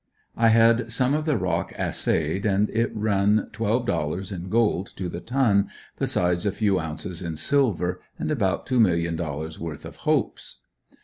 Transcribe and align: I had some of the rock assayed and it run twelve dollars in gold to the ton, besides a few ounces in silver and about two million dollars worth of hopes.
I 0.35 0.47
had 0.47 0.91
some 0.91 1.13
of 1.13 1.25
the 1.25 1.37
rock 1.37 1.73
assayed 1.77 2.43
and 2.43 2.71
it 2.71 2.89
run 2.91 3.51
twelve 3.53 3.85
dollars 3.85 4.31
in 4.31 4.49
gold 4.49 4.87
to 4.95 5.07
the 5.07 5.19
ton, 5.19 5.69
besides 5.99 6.43
a 6.43 6.51
few 6.51 6.79
ounces 6.79 7.21
in 7.21 7.35
silver 7.35 8.01
and 8.17 8.31
about 8.31 8.65
two 8.65 8.79
million 8.79 9.15
dollars 9.15 9.59
worth 9.59 9.85
of 9.85 9.97
hopes. 9.97 10.61